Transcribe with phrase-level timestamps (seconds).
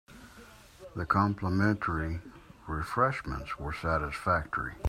[0.95, 2.21] The complimentary
[2.65, 4.73] refreshments were satisfactory.